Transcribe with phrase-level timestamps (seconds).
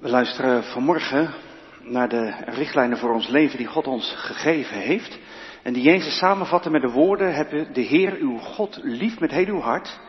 [0.00, 1.34] We luisteren vanmorgen
[1.82, 5.18] naar de richtlijnen voor ons leven die God ons gegeven heeft.
[5.62, 9.46] En die Jezus samenvatten met de woorden, hebben de Heer uw God lief met heel
[9.46, 10.00] uw hart,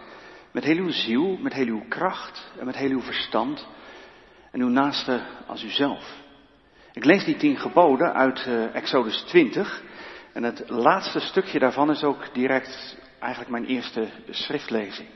[0.51, 3.67] met heel uw ziel, met heel uw kracht en met heel uw verstand.
[4.51, 6.13] En uw naaste als uzelf.
[6.93, 9.83] Ik lees die tien geboden uit uh, Exodus 20.
[10.33, 15.07] En het laatste stukje daarvan is ook direct eigenlijk mijn eerste schriftlezing.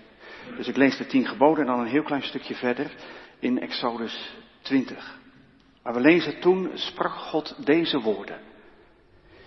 [0.58, 2.92] Dus ik lees de tien geboden en dan een heel klein stukje verder
[3.40, 5.20] in Exodus 20.
[5.84, 8.40] Maar we lezen toen sprak God deze woorden.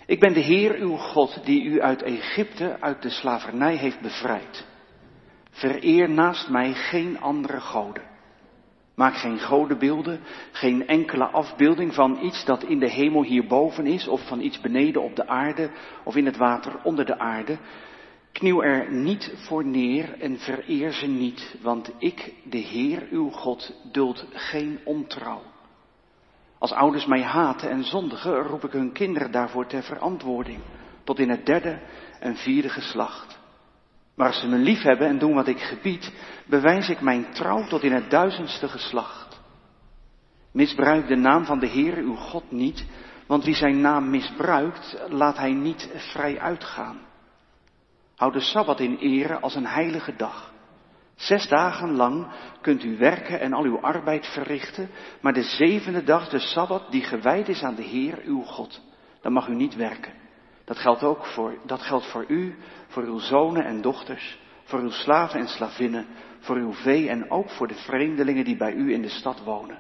[0.07, 4.67] Ik ben de Heer uw God die u uit Egypte, uit de slavernij heeft bevrijd.
[5.51, 8.03] Vereer naast mij geen andere goden.
[8.95, 10.21] Maak geen godenbeelden,
[10.53, 15.03] geen enkele afbeelding van iets dat in de hemel hierboven is, of van iets beneden
[15.03, 15.71] op de aarde,
[16.05, 17.59] of in het water onder de aarde.
[18.37, 23.73] Knieuw er niet voor neer en vereer ze niet, want ik, de Heer uw God,
[23.93, 25.43] duld geen ontrouw.
[26.59, 30.61] Als ouders mij haten en zondigen, roep ik hun kinderen daarvoor ter verantwoording,
[31.05, 31.81] tot in het derde
[32.21, 33.39] en vierde geslacht.
[34.15, 36.13] Maar als ze me lief hebben en doen wat ik gebied,
[36.47, 39.41] bewijs ik mijn trouw tot in het duizendste geslacht.
[40.53, 42.85] Misbruik de naam van de Heer uw God niet,
[43.27, 47.06] want wie zijn naam misbruikt, laat hij niet vrij uitgaan.
[48.17, 50.53] Houd de Sabbat in ere als een heilige dag.
[51.15, 52.27] Zes dagen lang
[52.61, 57.03] kunt u werken en al uw arbeid verrichten, maar de zevende dag, de Sabbat, die
[57.03, 58.81] gewijd is aan de Heer uw God,
[59.21, 60.13] dan mag u niet werken.
[60.65, 64.91] Dat geldt ook voor, dat geldt voor u, voor uw zonen en dochters, voor uw
[64.91, 66.07] slaven en slavinnen,
[66.39, 69.79] voor uw vee en ook voor de vreemdelingen die bij u in de stad wonen.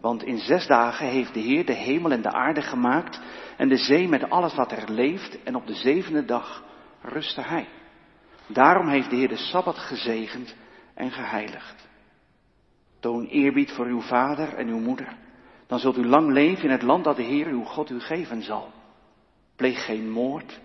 [0.00, 3.20] Want in zes dagen heeft de Heer de hemel en de aarde gemaakt
[3.56, 6.68] en de zee met alles wat er leeft en op de zevende dag
[7.02, 7.68] rustte Hij.
[8.46, 10.54] Daarom heeft de Heer de Sabbat gezegend
[10.94, 11.88] en geheiligd.
[13.00, 15.16] Toon eerbied voor uw vader en uw moeder.
[15.66, 18.42] Dan zult u lang leven in het land dat de Heer uw God u geven
[18.42, 18.72] zal.
[19.56, 20.60] Pleeg geen moord,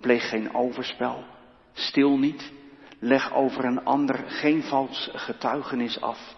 [0.00, 1.24] pleeg geen overspel,
[1.72, 2.52] stil niet,
[2.98, 6.34] leg over een ander geen vals getuigenis af.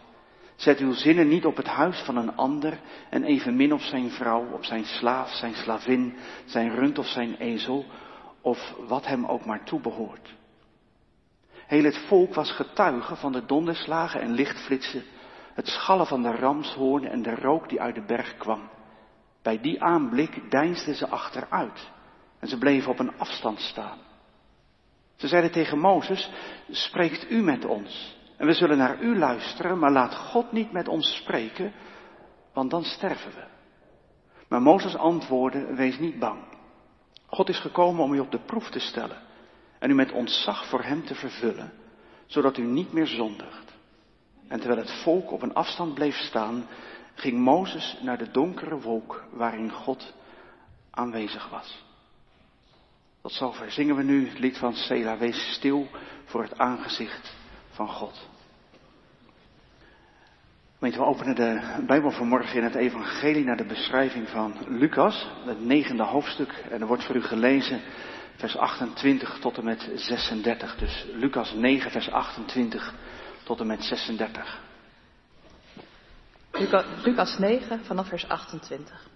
[0.57, 2.81] Zet uw zinnen niet op het huis van een ander
[3.11, 7.85] en evenmin op zijn vrouw, op zijn slaaf, zijn slavin, zijn rund of zijn ezel,
[8.47, 10.35] of wat hem ook maar toebehoort.
[11.67, 15.05] Heel het volk was getuige van de donderslagen en lichtflitsen,
[15.55, 18.71] het schallen van de ramshoorn en de rook die uit de berg kwam.
[19.43, 21.91] Bij die aanblik deinsden ze achteruit
[22.39, 23.99] en ze bleven op een afstand staan.
[25.17, 26.31] Ze zeiden tegen Mozes,
[26.71, 30.89] spreekt u met ons en we zullen naar u luisteren, maar laat God niet met
[30.89, 31.73] ons spreken,
[32.53, 33.45] want dan sterven we.
[34.49, 36.56] Maar Mozes antwoordde, wees niet bang.
[37.27, 39.23] God is gekomen om u op de proef te stellen
[39.79, 41.73] en u met ontzag voor hem te vervullen,
[42.27, 43.75] zodat u niet meer zondigt.
[44.49, 46.67] En terwijl het volk op een afstand bleef staan,
[47.15, 50.15] ging Mozes naar de donkere wolk waarin God
[50.91, 51.85] aanwezig was.
[53.23, 55.89] Tot zover zingen we nu het lied van Sela, wees stil
[56.25, 57.35] voor het aangezicht
[57.71, 58.29] van God.
[60.95, 66.03] We openen de Bijbel vanmorgen in het Evangelie naar de beschrijving van Lucas, het negende
[66.03, 66.65] hoofdstuk.
[66.71, 67.81] En er wordt voor u gelezen
[68.37, 70.77] vers 28 tot en met 36.
[70.77, 72.95] Dus Lucas 9, vers 28
[73.43, 74.61] tot en met 36.
[77.05, 79.09] Lucas 9 vanaf vers 28.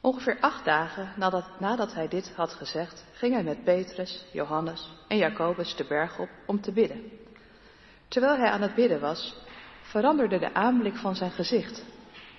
[0.00, 5.16] Ongeveer acht dagen nadat, nadat hij dit had gezegd, ging hij met Petrus, Johannes en
[5.16, 7.02] Jacobus de berg op om te bidden.
[8.08, 9.34] Terwijl hij aan het bidden was,
[9.82, 11.84] veranderde de aanblik van zijn gezicht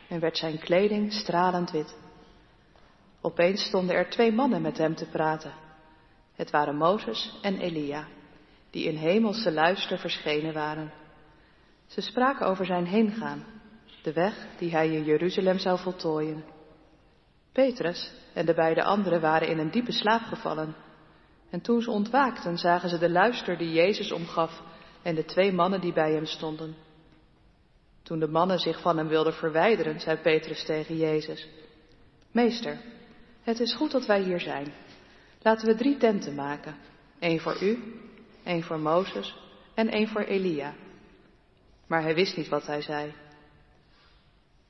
[0.10, 1.98] en werd zijn kleding stralend wit.
[3.22, 5.54] Opeens stonden er twee mannen met hem te praten.
[6.36, 8.08] Het waren Mozes en Elia,
[8.70, 10.92] die in hemelse luister verschenen waren.
[11.88, 13.46] Ze spraken over zijn heengaan,
[14.02, 16.44] de weg die hij in Jeruzalem zou voltooien.
[17.52, 20.76] Petrus en de beide anderen waren in een diepe slaap gevallen.
[21.50, 24.62] En toen ze ontwaakten, zagen ze de luister die Jezus omgaf
[25.02, 26.76] en de twee mannen die bij hem stonden.
[28.04, 31.48] Toen de mannen zich van hem wilden verwijderen, zei Petrus tegen Jezus:
[32.32, 32.78] Meester,
[33.42, 34.74] het is goed dat wij hier zijn.
[35.42, 36.76] Laten we drie tenten maken:
[37.20, 38.00] één voor u,
[38.44, 39.36] één voor Mozes
[39.74, 40.74] en één voor Elia.
[41.88, 43.14] Maar hij wist niet wat hij zei.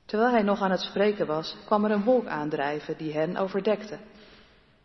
[0.04, 3.98] Terwijl hij nog aan het spreken was, kwam er een wolk aandrijven die hen overdekte.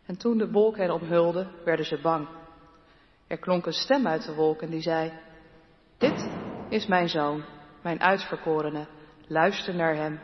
[0.06, 2.28] En toen de wolk hen omhulde, werden ze bang.
[3.26, 5.12] Er klonk een stem uit de wolk en die zei:
[5.98, 6.28] Dit
[6.68, 7.44] is mijn zoon,
[7.82, 8.86] mijn uitverkorene,
[9.26, 10.20] luister naar hem.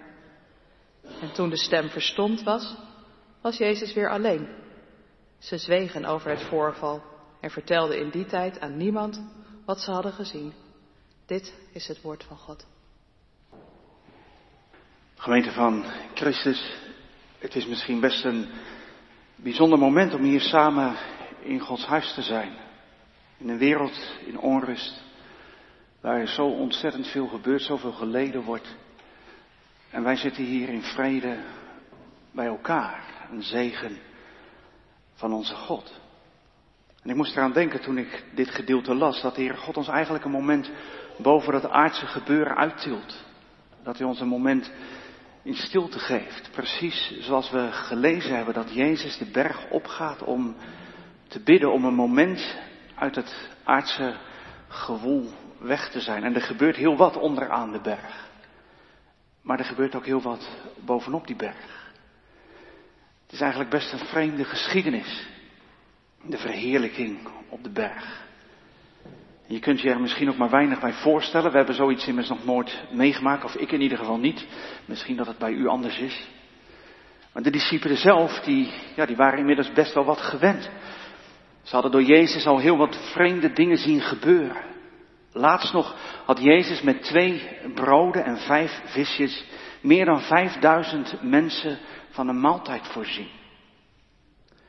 [1.20, 2.76] En toen de stem verstomd was,
[3.41, 4.49] was Jezus weer alleen.
[5.38, 7.03] Ze zwegen over het voorval
[7.41, 9.23] en vertelden in die tijd aan niemand
[9.64, 10.53] wat ze hadden gezien.
[11.26, 12.67] Dit is het woord van God.
[15.14, 16.76] Gemeente van Christus,
[17.38, 18.49] het is misschien best een
[19.37, 20.97] bijzonder moment om hier samen
[21.41, 22.56] in Gods huis te zijn.
[23.38, 25.03] In een wereld in onrust,
[26.06, 28.76] waar er zo ontzettend veel gebeurt, zoveel geleden wordt.
[29.91, 31.38] En wij zitten hier in vrede
[32.32, 33.99] bij elkaar, een zegen
[35.14, 36.00] van onze God.
[37.03, 39.88] En ik moest eraan denken toen ik dit gedeelte las, dat de Heer God ons
[39.88, 40.70] eigenlijk een moment
[41.19, 43.25] boven dat aardse gebeuren uittilt.
[43.82, 44.73] Dat hij ons een moment
[45.43, 46.50] in stilte geeft.
[46.53, 50.56] Precies zoals we gelezen hebben dat Jezus de berg opgaat om
[51.29, 52.58] te bidden, om een moment
[52.94, 54.17] uit het aardse
[54.69, 55.31] gewoel
[55.66, 56.24] weg te zijn.
[56.24, 58.28] En er gebeurt heel wat onderaan de berg.
[59.42, 60.48] Maar er gebeurt ook heel wat
[60.84, 61.84] bovenop die berg.
[63.22, 65.26] Het is eigenlijk best een vreemde geschiedenis.
[66.22, 67.18] De verheerlijking
[67.48, 68.24] op de berg.
[69.46, 71.50] Je kunt je er misschien ook maar weinig bij voorstellen.
[71.50, 74.46] We hebben zoiets immers nog nooit meegemaakt, of ik in ieder geval niet.
[74.84, 76.28] Misschien dat het bij u anders is.
[77.32, 80.70] Maar de discipelen zelf, die, ja, die waren inmiddels best wel wat gewend.
[81.62, 84.75] Ze hadden door Jezus al heel wat vreemde dingen zien gebeuren.
[85.36, 85.94] Laatst nog
[86.24, 89.44] had Jezus met twee broden en vijf visjes
[89.80, 91.78] meer dan vijfduizend mensen
[92.10, 93.28] van een maaltijd voorzien.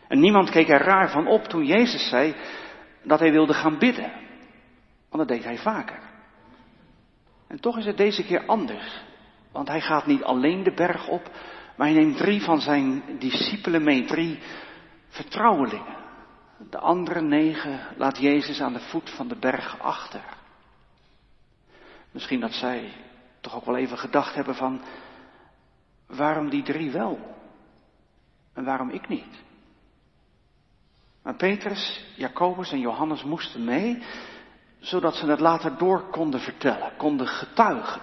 [0.07, 2.35] En niemand keek er raar van op toen Jezus zei
[3.03, 4.11] dat hij wilde gaan bidden.
[5.09, 5.99] Want dat deed hij vaker.
[7.47, 9.01] En toch is het deze keer anders.
[9.51, 11.31] Want hij gaat niet alleen de berg op,
[11.77, 14.39] maar hij neemt drie van zijn discipelen mee, drie
[15.07, 15.95] vertrouwelingen.
[16.69, 20.36] De andere negen laat Jezus aan de voet van de berg achter.
[22.17, 22.93] Misschien dat zij
[23.41, 24.81] toch ook wel even gedacht hebben van,
[26.07, 27.35] waarom die drie wel?
[28.53, 29.43] En waarom ik niet?
[31.23, 34.03] Maar Petrus, Jacobus en Johannes moesten mee,
[34.79, 38.01] zodat ze het later door konden vertellen, konden getuigen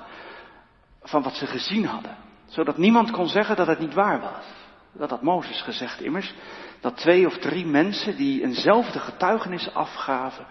[1.03, 2.17] van wat ze gezien hadden.
[2.47, 4.47] Zodat niemand kon zeggen dat het niet waar was.
[4.93, 6.35] Dat had Mozes gezegd immers,
[6.81, 10.47] dat twee of drie mensen die eenzelfde getuigenis afgaven,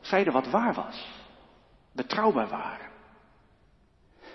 [0.00, 1.06] zeiden wat waar was,
[1.92, 2.87] betrouwbaar waren.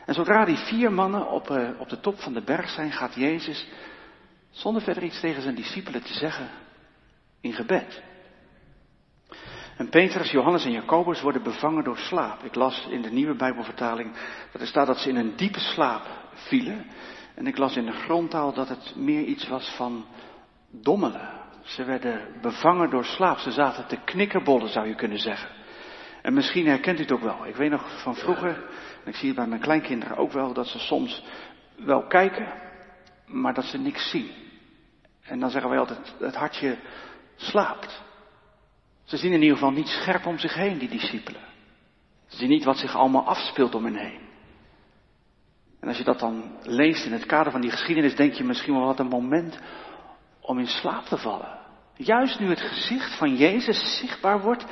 [0.05, 3.15] En zodra die vier mannen op, uh, op de top van de berg zijn, gaat
[3.15, 3.67] Jezus,
[4.50, 6.50] zonder verder iets tegen zijn discipelen te zeggen,
[7.41, 8.01] in gebed.
[9.77, 12.44] En Petrus, Johannes en Jacobus worden bevangen door slaap.
[12.44, 14.11] Ik las in de nieuwe Bijbelvertaling
[14.51, 16.03] dat er staat dat ze in een diepe slaap
[16.33, 16.85] vielen.
[17.35, 20.06] En ik las in de grondtaal dat het meer iets was van
[20.71, 21.29] dommelen.
[21.63, 23.38] Ze werden bevangen door slaap.
[23.38, 25.49] Ze zaten te knikkerbollen, zou je kunnen zeggen.
[26.23, 27.45] En misschien herkent u het ook wel.
[27.45, 28.55] Ik weet nog van vroeger,
[29.03, 31.23] en ik zie het bij mijn kleinkinderen ook wel, dat ze soms
[31.77, 32.53] wel kijken,
[33.25, 34.31] maar dat ze niks zien.
[35.23, 36.77] En dan zeggen wij altijd, het hartje
[37.35, 38.03] slaapt.
[39.03, 41.41] Ze zien in ieder geval niet scherp om zich heen, die discipelen.
[42.27, 44.21] Ze zien niet wat zich allemaal afspeelt om hen heen.
[45.79, 48.73] En als je dat dan leest in het kader van die geschiedenis, denk je misschien
[48.73, 49.59] wel wat een moment
[50.41, 51.59] om in slaap te vallen.
[51.95, 54.65] Juist nu het gezicht van Jezus zichtbaar wordt,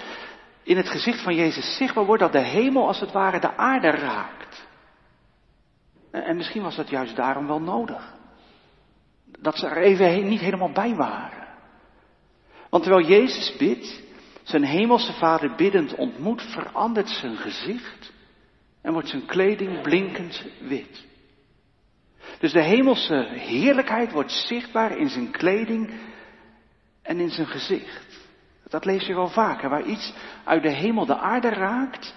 [0.64, 3.90] in het gezicht van Jezus zichtbaar wordt dat de hemel als het ware de aarde
[3.90, 4.68] raakt.
[6.12, 8.14] En misschien was dat juist daarom wel nodig.
[9.40, 11.48] Dat ze er even niet helemaal bij waren.
[12.70, 14.04] Want terwijl Jezus bidt,
[14.44, 18.12] zijn hemelse vader biddend ontmoet, verandert zijn gezicht
[18.82, 21.06] en wordt zijn kleding blinkend wit.
[22.40, 26.00] Dus de hemelse heerlijkheid wordt zichtbaar in zijn kleding
[27.02, 28.11] en in zijn gezicht.
[28.72, 29.70] Dat lees je wel vaker.
[29.70, 30.14] Waar iets
[30.44, 32.16] uit de hemel de aarde raakt,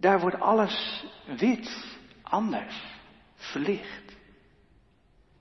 [0.00, 1.04] daar wordt alles
[1.36, 2.82] wit, anders,
[3.34, 4.16] verlicht.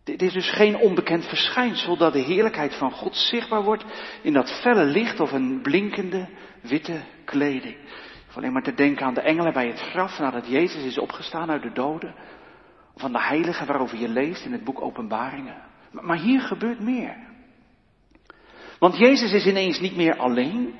[0.03, 3.85] Dit is dus geen onbekend verschijnsel dat de heerlijkheid van God zichtbaar wordt
[4.21, 6.29] in dat felle licht of een blinkende
[6.61, 7.77] witte kleding.
[8.33, 11.61] Alleen maar te denken aan de engelen bij het graf nadat Jezus is opgestaan uit
[11.61, 12.15] de doden.
[12.93, 15.63] Of aan de heiligen waarover je leest in het boek Openbaringen.
[15.91, 17.26] Maar hier gebeurt meer.
[18.79, 20.75] Want Jezus is ineens niet meer alleen,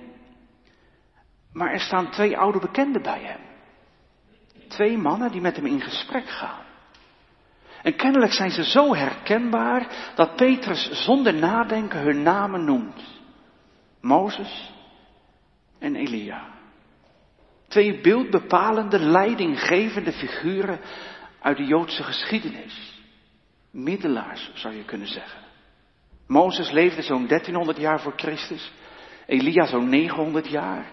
[1.53, 3.39] maar er staan twee oude bekenden bij hem.
[4.67, 6.65] Twee mannen die met hem in gesprek gaan.
[7.81, 13.01] En kennelijk zijn ze zo herkenbaar dat Petrus zonder nadenken hun namen noemt.
[14.01, 14.73] Mozes
[15.79, 16.55] en Elia.
[17.67, 20.79] Twee beeldbepalende, leidinggevende figuren
[21.41, 23.01] uit de Joodse geschiedenis.
[23.71, 25.46] Middelaars zou je kunnen zeggen.
[26.27, 28.71] Mozes leefde zo'n 1300 jaar voor Christus.
[29.25, 30.85] Elia zo'n 900 jaar.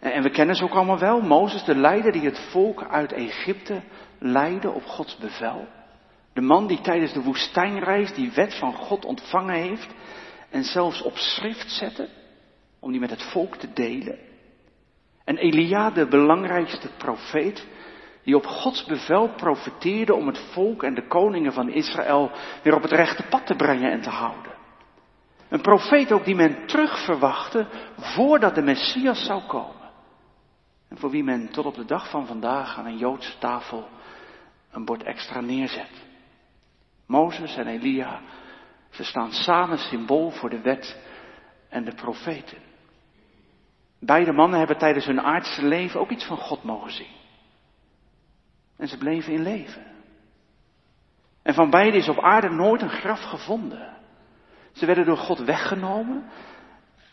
[0.00, 1.20] En we kennen ze ook allemaal wel.
[1.20, 3.82] Mozes, de leider die het volk uit Egypte
[4.18, 5.68] leidde op Gods bevel.
[6.32, 9.88] De man die tijdens de woestijnreis die wet van God ontvangen heeft
[10.50, 12.08] en zelfs op schrift zette
[12.80, 14.18] om die met het volk te delen.
[15.24, 17.66] En Elia, de belangrijkste profeet,
[18.22, 22.30] Die op Gods bevel profeteerde om het volk en de koningen van Israël
[22.62, 24.59] weer op het rechte pad te brengen en te houden.
[25.50, 27.66] Een profeet ook die men terug verwachtte
[27.96, 29.90] voordat de Messias zou komen.
[30.88, 33.88] En voor wie men tot op de dag van vandaag aan een Joodse tafel
[34.70, 36.06] een bord extra neerzet.
[37.06, 38.20] Mozes en Elia,
[38.90, 41.00] ze staan samen symbool voor de wet
[41.68, 42.58] en de profeten.
[43.98, 47.14] Beide mannen hebben tijdens hun aardse leven ook iets van God mogen zien.
[48.76, 49.86] En ze bleven in leven.
[51.42, 53.99] En van beide is op aarde nooit een graf gevonden.
[54.72, 56.30] Ze werden door God weggenomen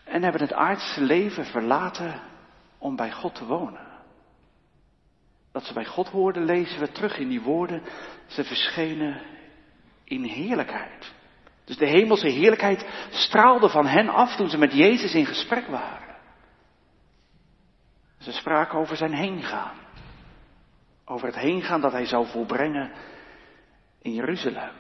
[0.04, 2.22] en hebben het aardse leven verlaten
[2.78, 3.88] om bij God te wonen.
[5.52, 7.84] Dat ze bij God hoorden, lezen we terug in die woorden.
[8.26, 9.22] Ze verschenen
[10.04, 11.14] in heerlijkheid.
[11.66, 16.16] Dus de hemelse heerlijkheid straalde van hen af toen ze met Jezus in gesprek waren.
[18.18, 19.76] Ze spraken over zijn heengaan.
[21.06, 22.92] Over het heengaan dat hij zou volbrengen
[24.02, 24.72] in Jeruzalem.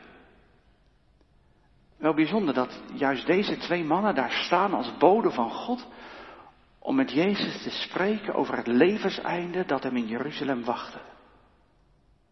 [1.97, 5.87] Wel bijzonder dat juist deze twee mannen daar staan als boden van God
[6.79, 10.99] om met Jezus te spreken over het levenseinde dat hem in Jeruzalem wachtte.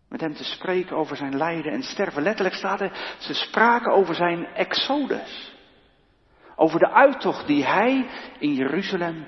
[0.10, 2.24] Met hem te spreken over zijn lijden en sterven.
[2.24, 5.54] Letterlijk staat er, ze spraken over zijn exodus.
[6.56, 9.28] Over de uittocht die hij in Jeruzalem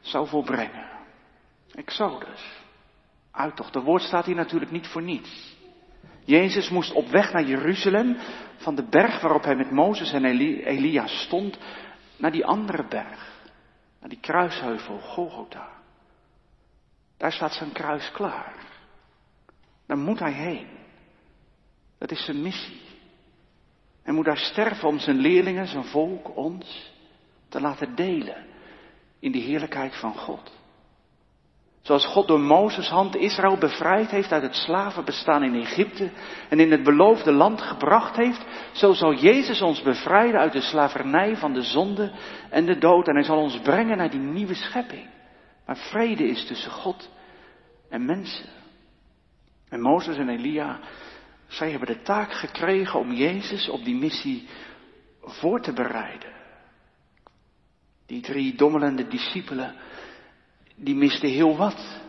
[0.00, 0.90] zou volbrengen.
[1.74, 2.64] Exodus.
[3.30, 3.72] Uittocht.
[3.72, 5.55] De woord staat hier natuurlijk niet voor niets.
[6.26, 8.16] Jezus moest op weg naar Jeruzalem,
[8.56, 11.58] van de berg waarop hij met Mozes en Elia stond,
[12.16, 13.44] naar die andere berg.
[14.00, 15.68] Naar die kruisheuvel, Golgotha.
[17.16, 18.54] Daar staat zijn kruis klaar.
[19.86, 20.66] Daar moet hij heen.
[21.98, 22.80] Dat is zijn missie.
[24.02, 26.92] Hij moet daar sterven om zijn leerlingen, zijn volk, ons
[27.48, 28.46] te laten delen
[29.18, 30.52] in de heerlijkheid van God.
[31.86, 36.10] Zoals God door Mozes hand Israël bevrijd heeft uit het slavenbestaan in Egypte
[36.48, 41.36] en in het beloofde land gebracht heeft, zo zal Jezus ons bevrijden uit de slavernij
[41.36, 42.12] van de zonde
[42.50, 45.08] en de dood en hij zal ons brengen naar die nieuwe schepping,
[45.66, 47.10] waar vrede is tussen God
[47.88, 48.48] en mensen.
[49.68, 50.80] En Mozes en Elia,
[51.46, 54.48] zij hebben de taak gekregen om Jezus op die missie
[55.20, 56.32] voor te bereiden.
[58.06, 59.74] Die drie dommelende discipelen,
[60.76, 62.00] die misten heel wat.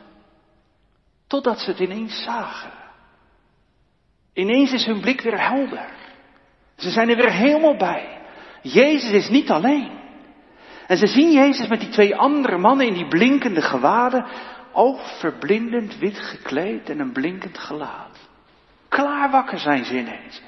[1.27, 2.71] Totdat ze het ineens zagen.
[4.33, 5.89] Ineens is hun blik weer helder.
[6.75, 8.21] Ze zijn er weer helemaal bij.
[8.61, 9.91] Jezus is niet alleen.
[10.87, 14.25] En ze zien Jezus met die twee andere mannen in die blinkende gewaden,
[14.73, 18.17] oogverblindend wit gekleed en een blinkend gelaat.
[18.87, 20.41] Klaar wakker zijn ze ineens.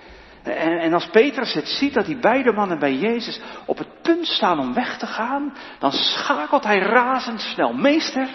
[0.43, 4.27] En, en, als Petrus het ziet dat die beide mannen bij Jezus op het punt
[4.27, 7.73] staan om weg te gaan, dan schakelt hij razendsnel.
[7.73, 8.29] Meester,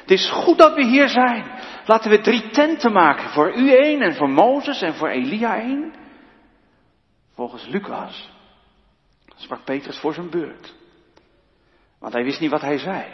[0.00, 1.44] het is goed dat we hier zijn.
[1.86, 3.30] Laten we drie tenten maken.
[3.30, 5.94] Voor u één en voor Mozes en voor Elia één.
[7.34, 8.30] Volgens Lucas
[9.36, 10.74] sprak Petrus voor zijn beurt.
[11.98, 13.04] Want hij wist niet wat hij zei.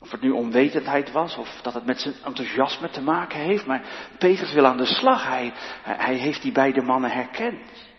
[0.00, 3.66] Of het nu onwetendheid was, of dat het met zijn enthousiasme te maken heeft.
[3.66, 3.82] Maar
[4.18, 5.26] Petrus wil aan de slag.
[5.26, 5.52] Hij,
[5.82, 7.91] hij heeft die beide mannen herkend.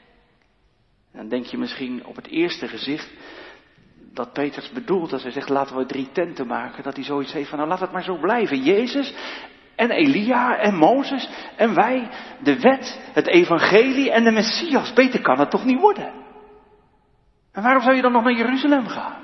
[1.13, 3.11] Dan denk je misschien op het eerste gezicht
[4.13, 6.83] dat Petrus bedoelt als hij zegt laten we drie tenten maken.
[6.83, 8.63] Dat hij zoiets heeft van nou laat het maar zo blijven.
[8.63, 9.13] Jezus
[9.75, 12.09] en Elia en Mozes en wij,
[12.43, 14.93] de wet, het evangelie en de Messias.
[14.93, 16.13] Beter kan het toch niet worden?
[17.51, 19.21] En waarom zou je dan nog naar Jeruzalem gaan?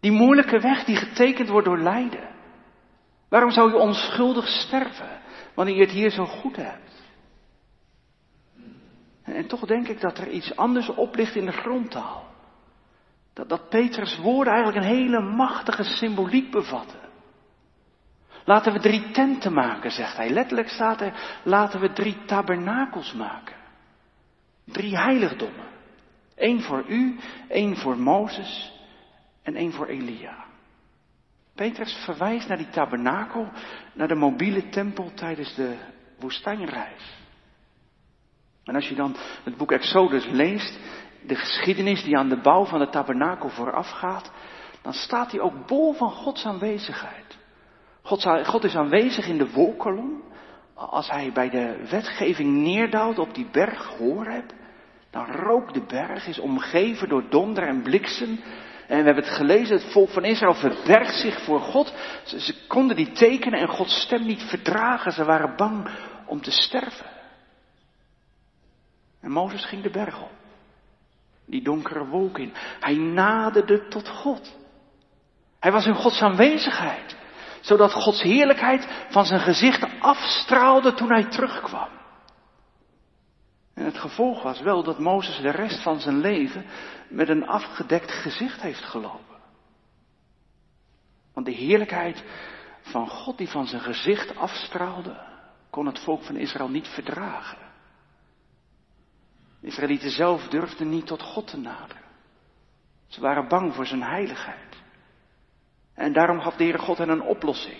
[0.00, 2.34] Die moeilijke weg die getekend wordt door lijden.
[3.28, 5.20] Waarom zou je onschuldig sterven
[5.54, 6.85] wanneer je het hier zo goed hebt?
[9.26, 12.24] En toch denk ik dat er iets anders oplicht in de grondtaal.
[13.32, 17.00] Dat, dat Petrus woorden eigenlijk een hele machtige symboliek bevatten.
[18.44, 20.30] Laten we drie tenten maken, zegt hij.
[20.30, 23.56] Letterlijk staat er, laten we drie tabernakels maken.
[24.64, 25.66] Drie heiligdommen.
[26.36, 27.18] Eén voor u,
[27.48, 28.72] één voor Mozes
[29.42, 30.44] en één voor Elia.
[31.54, 33.48] Petrus verwijst naar die tabernakel,
[33.92, 35.76] naar de mobiele tempel tijdens de
[36.18, 37.25] woestijnreis.
[38.66, 40.78] En als je dan het boek Exodus leest,
[41.26, 44.30] de geschiedenis die aan de bouw van de tabernakel voorafgaat,
[44.82, 47.36] dan staat hij ook bol van Gods aanwezigheid.
[48.02, 50.22] God, is aanwezig in de wolkolom.
[50.74, 54.52] Als hij bij de wetgeving neerdouwt op die berg Horeb,
[55.10, 58.40] dan rookt de berg, is omgeven door donder en bliksem.
[58.86, 61.94] En we hebben het gelezen, het volk van Israël verbergt zich voor God.
[62.24, 65.12] Ze, ze, konden die tekenen en Gods stem niet verdragen.
[65.12, 65.88] Ze waren bang
[66.26, 67.15] om te sterven.
[69.20, 70.30] En Mozes ging de berg op.
[71.46, 72.52] Die donkere wolk in.
[72.80, 74.56] Hij naderde tot God.
[75.60, 77.16] Hij was in Gods aanwezigheid.
[77.60, 81.88] Zodat Gods heerlijkheid van zijn gezicht afstraalde toen hij terugkwam.
[83.74, 86.66] En het gevolg was wel dat Mozes de rest van zijn leven
[87.08, 89.36] met een afgedekt gezicht heeft gelopen.
[91.32, 92.24] Want de heerlijkheid
[92.80, 95.16] van God die van zijn gezicht afstraalde,
[95.70, 97.65] kon het volk van Israël niet verdragen.
[99.60, 102.02] De Israëlieten zelf durfden niet tot God te naderen.
[103.06, 104.82] Ze waren bang voor zijn heiligheid.
[105.94, 107.78] En daarom gaf de Heere God hen een oplossing.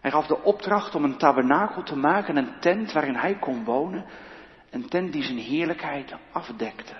[0.00, 4.04] Hij gaf de opdracht om een tabernakel te maken, een tent waarin hij kon wonen,
[4.70, 6.94] een tent die zijn heerlijkheid afdekte.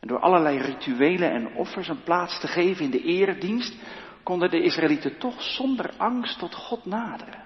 [0.00, 3.76] En door allerlei rituelen en offers een plaats te geven in de eredienst,
[4.22, 7.42] konden de Israëlieten toch zonder angst tot God naderen.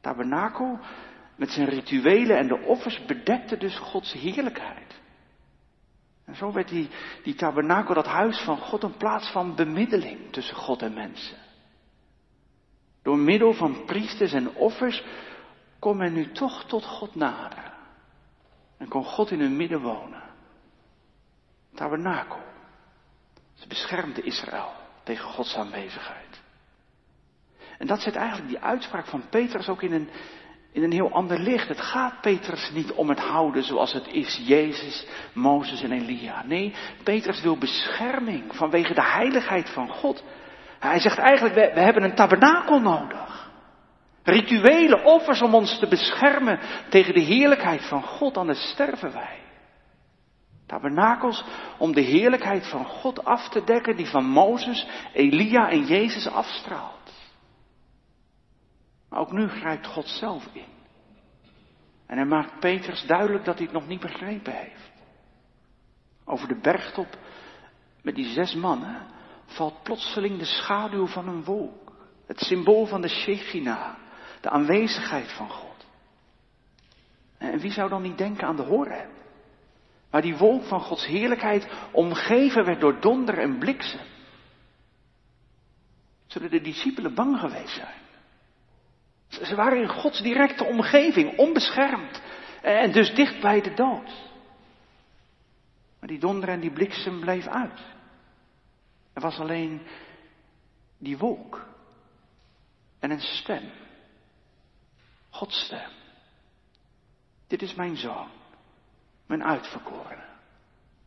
[0.00, 0.78] Tabernakel
[1.40, 5.00] met zijn rituelen en de offers bedekte dus Gods heerlijkheid.
[6.24, 6.88] En zo werd die,
[7.22, 11.36] die tabernakel, dat huis van God, een plaats van bemiddeling tussen God en mensen.
[13.02, 15.04] Door middel van priesters en offers
[15.78, 17.72] kon men nu toch tot God naderen.
[18.78, 20.22] En kon God in hun midden wonen.
[21.74, 22.42] Tabernakel.
[23.54, 26.42] Ze beschermde Israël tegen Gods aanwezigheid.
[27.78, 30.10] En dat zet eigenlijk die uitspraak van Petrus ook in een,
[30.72, 31.68] in een heel ander licht.
[31.68, 36.44] Het gaat Petrus niet om het houden zoals het is Jezus, Mozes en Elia.
[36.46, 36.74] Nee,
[37.04, 40.24] Petrus wil bescherming vanwege de heiligheid van God.
[40.78, 43.50] Hij zegt eigenlijk, we, hebben een tabernakel nodig.
[44.22, 46.58] Rituele offers om ons te beschermen
[46.88, 49.38] tegen de heerlijkheid van God, anders sterven wij.
[50.66, 51.44] Tabernakels
[51.78, 56.99] om de heerlijkheid van God af te dekken die van Mozes, Elia en Jezus afstraalt.
[59.10, 60.78] Maar ook nu grijpt God zelf in.
[62.06, 64.90] En hij maakt Petrus duidelijk dat hij het nog niet begrepen heeft.
[66.24, 67.18] Over de bergtop
[68.02, 69.06] met die zes mannen
[69.44, 71.92] valt plotseling de schaduw van een wolk.
[72.26, 73.96] Het symbool van de Shechina,
[74.40, 75.86] de aanwezigheid van God.
[77.38, 79.10] En wie zou dan niet denken aan de Horeb?
[80.10, 84.06] Waar die wolk van Gods heerlijkheid omgeven werd door donder en bliksem.
[86.26, 88.08] Zullen de discipelen bang geweest zijn?
[89.30, 92.22] Ze waren in Gods directe omgeving, onbeschermd.
[92.62, 94.28] En dus dicht bij de dood.
[95.98, 97.80] Maar die donder en die bliksem bleef uit.
[99.12, 99.82] Er was alleen
[100.98, 101.66] die wolk.
[102.98, 103.70] En een stem.
[105.30, 105.90] Gods stem.
[107.46, 108.28] Dit is mijn zoon
[109.30, 110.24] mijn uitverkorene.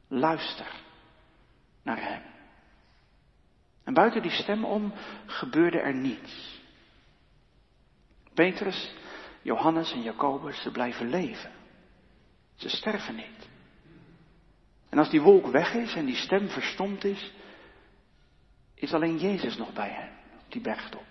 [0.07, 0.71] Luister
[1.81, 2.21] naar hem.
[3.83, 4.93] En buiten die stem om
[5.25, 6.61] gebeurde er niets.
[8.33, 8.93] Petrus,
[9.41, 11.51] Johannes en Jacobus, ze blijven leven.
[12.55, 13.49] Ze sterven niet.
[14.89, 17.31] En als die wolk weg is en die stem verstomd is,
[18.73, 20.11] is alleen Jezus nog bij hen
[20.45, 21.05] op die bergtop.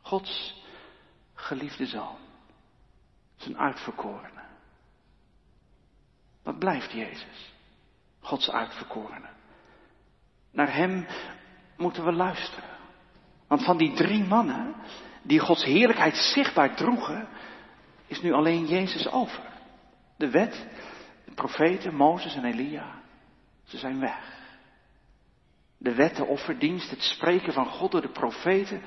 [0.00, 0.62] Gods
[1.34, 2.18] geliefde zoon,
[3.36, 4.42] zijn uitverkorene.
[6.42, 7.52] Wat blijft Jezus?
[8.20, 9.28] Gods uitverkorene.
[10.50, 11.06] Naar Hem
[11.76, 12.68] moeten we luisteren.
[13.46, 14.74] Want van die drie mannen
[15.24, 17.28] die Gods heerlijkheid zichtbaar droegen,
[18.06, 19.42] is nu alleen Jezus over.
[20.16, 20.66] De wet,
[21.24, 23.02] de profeten, Mozes en Elia,
[23.64, 24.32] ze zijn weg.
[25.78, 28.82] De wet, de offerdienst, het spreken van God door de profeten,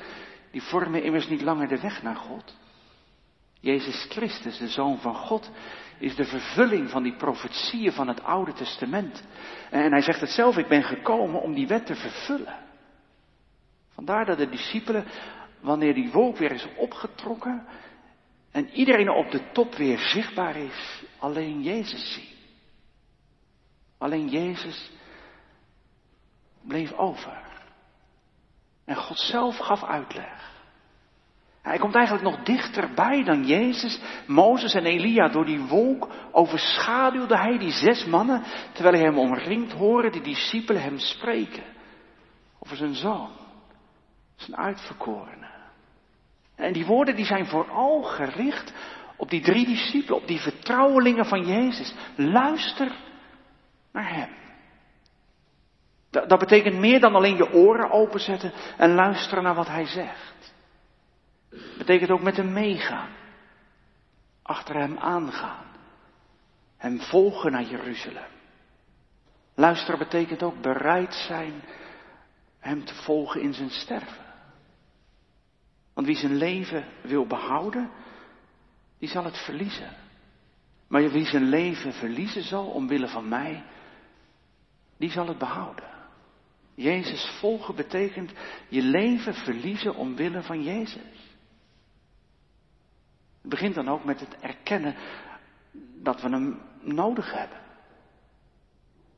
[0.51, 2.55] die vormen immers niet langer de weg naar God.
[3.59, 5.51] Jezus Christus, de Zoon van God,
[5.97, 9.23] is de vervulling van die profetieën van het Oude Testament.
[9.69, 12.55] En hij zegt het zelf, ik ben gekomen om die wet te vervullen.
[13.93, 15.05] Vandaar dat de discipelen,
[15.61, 17.67] wanneer die wolk weer is opgetrokken
[18.51, 22.35] en iedereen op de top weer zichtbaar is, alleen Jezus zien.
[23.97, 24.91] Alleen Jezus
[26.61, 27.41] bleef over.
[28.85, 30.55] En God zelf gaf uitleg.
[31.61, 35.27] Hij komt eigenlijk nog dichterbij dan Jezus, Mozes en Elia.
[35.27, 38.43] Door die wolk overschaduwde hij die zes mannen,
[38.73, 41.63] terwijl hij hem omringd hoorde die discipelen hem spreken.
[42.59, 43.29] Over zijn zoon,
[44.37, 45.47] zijn uitverkorene.
[46.55, 48.73] En die woorden die zijn vooral gericht
[49.15, 51.93] op die drie discipelen, op die vertrouwelingen van Jezus.
[52.15, 52.91] Luister
[53.91, 54.29] naar hem.
[56.09, 60.53] Dat betekent meer dan alleen je oren openzetten en luisteren naar wat hij zegt.
[61.77, 63.09] Betekent ook met hem meegaan.
[64.41, 65.65] Achter hem aangaan.
[66.77, 68.35] Hem volgen naar Jeruzalem.
[69.55, 71.63] Luisteren betekent ook bereid zijn
[72.59, 74.26] hem te volgen in zijn sterven.
[75.97, 77.89] Want wie zijn leven wil behouden,
[78.99, 79.95] die zal het verliezen.
[80.87, 83.63] Maar wie zijn leven verliezen zal omwille van mij,
[84.97, 85.89] die zal het behouden.
[86.75, 88.31] Jezus volgen betekent
[88.67, 91.35] je leven verliezen omwille van Jezus.
[93.41, 94.95] Het begint dan ook met het erkennen
[96.01, 97.59] dat we hem nodig hebben.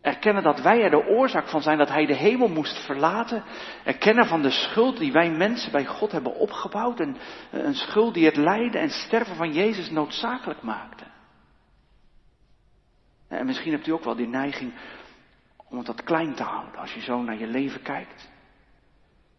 [0.10, 3.44] Erkennen dat wij er de oorzaak van zijn dat hij de hemel moest verlaten.
[3.84, 7.00] Erkennen van de schuld die wij mensen bij God hebben opgebouwd.
[7.00, 7.18] En
[7.52, 11.04] een schuld die het lijden en sterven van Jezus noodzakelijk maakte.
[13.28, 14.74] En misschien hebt u ook wel die neiging
[15.70, 18.30] om het wat klein te houden als je zo naar je leven kijkt.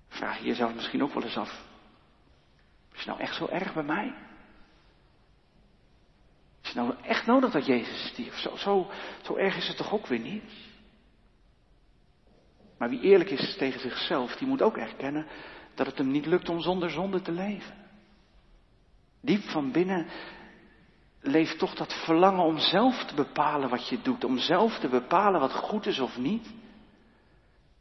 [0.08, 1.62] Vraag je jezelf misschien ook wel eens af.
[2.92, 4.14] Is het nou echt zo erg bij mij?
[6.70, 8.38] Is nou echt nodig dat Jezus stierf?
[8.38, 8.90] Zo, zo,
[9.22, 10.42] zo erg is het toch ook weer niet?
[12.78, 15.26] Maar wie eerlijk is tegen zichzelf, die moet ook erkennen
[15.74, 17.74] dat het hem niet lukt om zonder zonde te leven.
[19.20, 20.06] Diep van binnen
[21.20, 25.40] leeft toch dat verlangen om zelf te bepalen wat je doet, om zelf te bepalen
[25.40, 26.54] wat goed is of niet.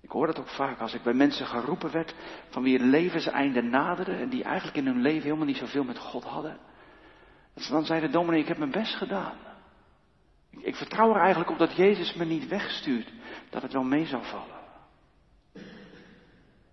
[0.02, 2.16] Ik hoor dat ook vaak als ik bij mensen geroepen werd
[2.50, 6.00] van wie het levenseinde naderde en die eigenlijk in hun leven helemaal niet zoveel met
[6.00, 6.69] God hadden.
[7.68, 9.38] Dan zeiden, dominee, ik heb mijn best gedaan.
[10.50, 13.12] Ik, ik vertrouw er eigenlijk op dat Jezus me niet wegstuurt,
[13.50, 14.58] dat het wel mee zou vallen.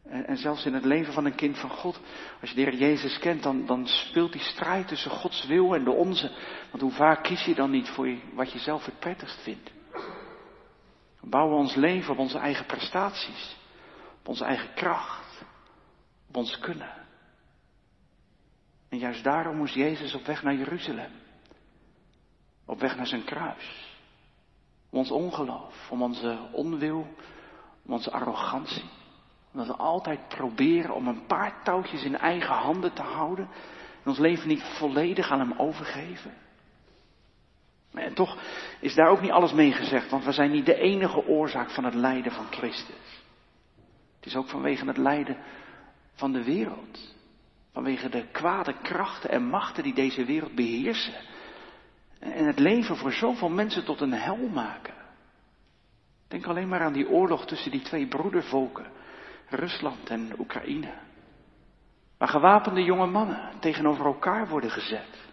[0.09, 2.01] En, en, zelfs in het leven van een kind van God,
[2.41, 5.85] als je de Heer Jezus kent, dan, dan speelt die strijd tussen Gods wil en
[5.85, 6.31] de onze.
[6.71, 9.73] Want hoe vaak kies je dan niet voor wat je zelf het prettigst vindt?
[11.21, 13.57] We bouwen ons leven op onze eigen prestaties,
[14.19, 15.45] op onze eigen kracht,
[16.29, 16.96] op ons kunnen.
[18.89, 21.11] En juist daarom moest Jezus op weg naar Jeruzalem,
[22.65, 23.95] op weg naar zijn kruis.
[24.91, 27.07] Om ons ongeloof, om onze onwil,
[27.85, 28.85] om onze arrogantie.
[29.53, 33.49] Omdat we altijd proberen om een paar touwtjes in eigen handen te houden.
[34.03, 36.35] En ons leven niet volledig aan hem overgeven.
[37.93, 38.39] En toch
[38.81, 41.85] is daar ook niet alles mee gezegd, want we zijn niet de enige oorzaak van
[41.85, 43.23] het lijden van Christus.
[44.17, 45.37] Het is ook vanwege het lijden
[46.15, 47.15] van de wereld.
[47.77, 51.15] Vanwege de kwade krachten en machten die deze wereld beheersen.
[52.19, 54.95] En het leven voor zoveel mensen tot een hel maken.
[56.29, 58.87] Denk alleen maar aan die oorlog tussen die twee broedervolken,
[59.49, 60.95] Rusland en Oekraïne.
[62.19, 65.25] Waar gewapende jonge mannen tegenover elkaar worden gezet.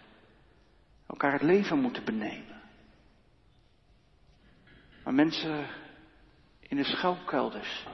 [1.06, 2.60] Elkaar het leven moeten benemen.
[5.02, 5.66] Waar mensen
[6.60, 7.86] in de schuilkelders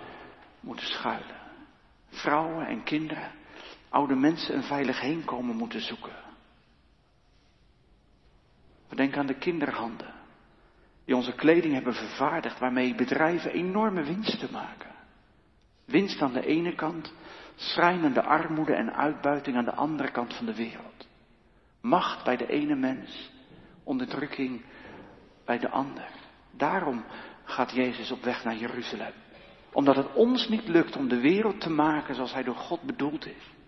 [0.60, 1.40] moeten schuilen.
[2.08, 3.38] Vrouwen en kinderen,
[3.90, 6.12] oude mensen een veilig heenkomen moeten zoeken.
[8.88, 10.14] We denken aan de kinderhanden
[11.04, 14.90] die onze kleding hebben vervaardigd, waarmee bedrijven enorme winsten maken.
[15.84, 17.12] Winst aan de ene kant,
[17.54, 21.08] schrijnende armoede en uitbuiting aan de andere kant van de wereld.
[21.80, 23.30] Macht bij de ene mens,
[23.84, 24.64] onderdrukking
[25.44, 26.08] bij de ander.
[26.50, 27.04] Daarom
[27.44, 29.12] gaat Jezus op weg naar Jeruzalem.
[29.72, 33.26] Omdat het ons niet lukt om de wereld te maken zoals hij door God bedoeld
[33.26, 33.58] is.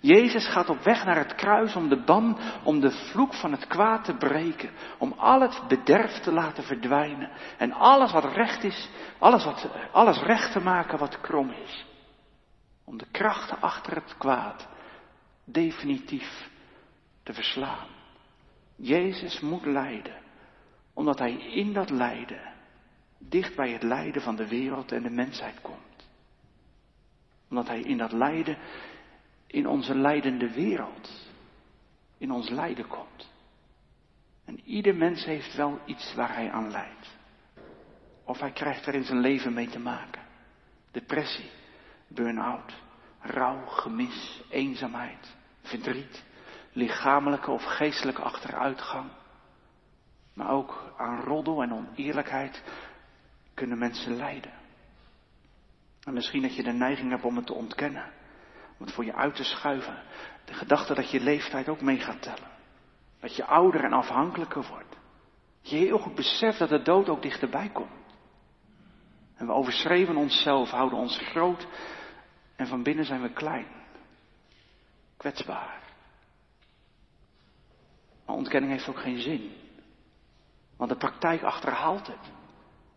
[0.00, 3.66] Jezus gaat op weg naar het kruis om de ban, om de vloek van het
[3.66, 8.90] kwaad te breken, om al het bederf te laten verdwijnen en alles wat recht is,
[9.18, 11.86] alles, wat, alles recht te maken wat krom is.
[12.84, 14.68] Om de krachten achter het kwaad
[15.44, 16.50] definitief
[17.22, 17.86] te verslaan.
[18.76, 20.16] Jezus moet lijden,
[20.94, 22.56] omdat hij in dat lijden
[23.18, 26.08] dicht bij het lijden van de wereld en de mensheid komt.
[27.50, 28.58] Omdat hij in dat lijden
[29.48, 31.30] in onze leidende wereld,
[32.18, 33.30] in ons lijden komt.
[34.44, 37.16] En ieder mens heeft wel iets waar hij aan lijdt.
[38.24, 40.22] Of hij krijgt er in zijn leven mee te maken.
[40.90, 41.50] Depressie,
[42.08, 42.74] burn-out,
[43.20, 46.24] rouw, gemis, eenzaamheid, verdriet,
[46.72, 49.10] lichamelijke of geestelijke achteruitgang.
[50.34, 52.62] Maar ook aan roddel en oneerlijkheid
[53.54, 54.52] kunnen mensen lijden.
[56.02, 58.16] En misschien dat je de neiging hebt om het te ontkennen
[58.78, 60.02] om het voor je uit te schuiven.
[60.44, 62.50] De gedachte dat je leeftijd ook mee gaat tellen.
[63.20, 64.96] Dat je ouder en afhankelijker wordt.
[65.62, 67.90] Dat je heel goed beseft dat de dood ook dichterbij komt.
[69.36, 71.66] En we overschreven onszelf, houden ons groot
[72.56, 73.66] en van binnen zijn we klein.
[75.16, 75.82] Kwetsbaar.
[78.26, 79.52] Maar ontkenning heeft ook geen zin.
[80.76, 82.37] Want de praktijk achterhaalt het.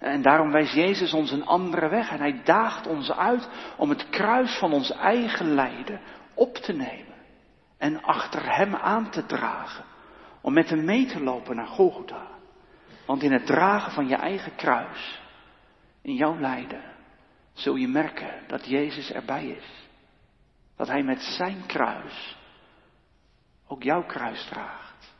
[0.01, 4.09] En daarom wijst Jezus ons een andere weg en hij daagt ons uit om het
[4.09, 5.99] kruis van ons eigen lijden
[6.33, 7.15] op te nemen
[7.77, 9.85] en achter hem aan te dragen,
[10.41, 12.27] om met hem mee te lopen naar Golgotha.
[13.05, 15.21] Want in het dragen van je eigen kruis,
[16.01, 16.83] in jouw lijden,
[17.53, 19.89] zul je merken dat Jezus erbij is.
[20.75, 22.37] Dat hij met zijn kruis
[23.67, 25.13] ook jouw kruis draagt.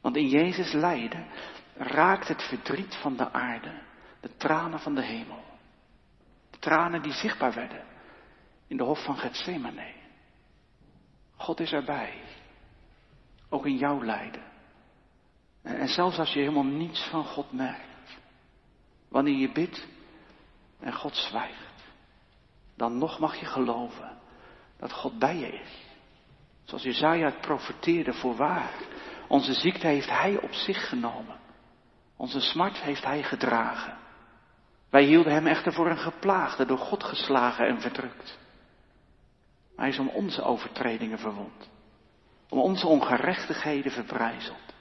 [0.00, 1.26] Want in Jezus lijden
[1.76, 3.82] raakt het verdriet van de aarde,
[4.20, 5.44] de tranen van de hemel.
[6.58, 7.84] tranen die zichtbaar werden
[8.66, 9.92] in de hof van Gethsemane.
[11.36, 12.20] God is erbij.
[13.48, 14.42] Ook in jouw lijden.
[15.62, 18.18] En zelfs als je helemaal niets van God merkt.
[19.08, 19.86] Wanneer je bidt
[20.80, 21.84] en God zwijgt.
[22.76, 24.18] Dan nog mag je geloven
[24.76, 25.86] dat God bij je is.
[26.64, 28.74] Zoals Jezaja het profeteerde voorwaar.
[29.28, 31.40] Onze ziekte heeft Hij op zich genomen.
[32.22, 33.96] Onze smart heeft Hij gedragen.
[34.90, 38.38] Wij hielden Hem echter voor een geplaagde, door God geslagen en verdrukt.
[39.76, 41.70] Hij is om onze overtredingen verwond.
[42.48, 44.74] Om onze ongerechtigheden verbrijzeld.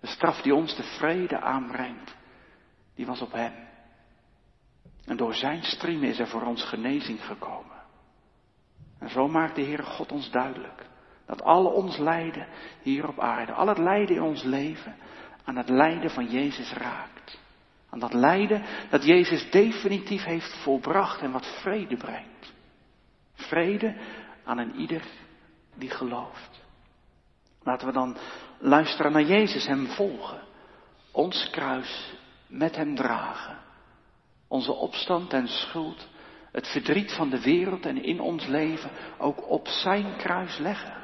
[0.00, 2.14] De straf die ons de vrede aanbrengt,
[2.94, 3.54] die was op Hem.
[5.04, 7.82] En door Zijn striemen is er voor ons genezing gekomen.
[8.98, 10.86] En zo maakt de Heere God ons duidelijk
[11.26, 12.46] dat alle ons lijden
[12.82, 14.96] hier op aarde, al het lijden in ons leven,
[15.44, 17.38] aan het lijden van Jezus raakt.
[17.90, 22.52] Aan dat lijden dat Jezus definitief heeft volbracht en wat vrede brengt.
[23.34, 23.96] Vrede
[24.44, 25.02] aan een ieder
[25.74, 26.62] die gelooft.
[27.62, 28.16] Laten we dan
[28.58, 30.42] luisteren naar Jezus, Hem volgen.
[31.12, 32.14] Ons kruis
[32.46, 33.58] met Hem dragen.
[34.48, 36.08] Onze opstand en schuld,
[36.52, 41.02] het verdriet van de wereld en in ons leven ook op Zijn kruis leggen.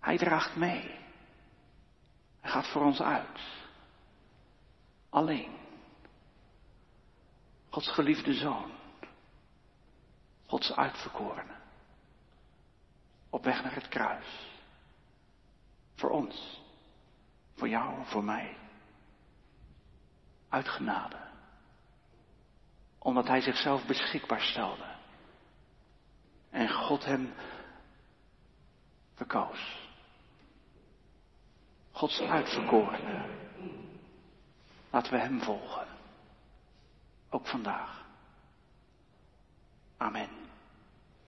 [0.00, 0.97] Hij draagt mee.
[2.40, 3.40] Hij gaat voor ons uit.
[5.10, 5.56] Alleen.
[7.68, 8.70] Gods geliefde zoon.
[10.46, 11.56] Gods uitverkorene.
[13.30, 14.26] Op weg naar het kruis.
[15.94, 16.62] Voor ons.
[17.54, 18.56] Voor jou, voor mij.
[20.48, 21.26] Uit genade.
[22.98, 24.96] Omdat hij zichzelf beschikbaar stelde.
[26.50, 27.34] En God hem
[29.14, 29.77] verkoos.
[31.98, 33.24] Gods uitverkorene.
[34.90, 35.86] Laten we Hem volgen.
[37.30, 38.04] Ook vandaag.
[39.96, 40.47] Amen.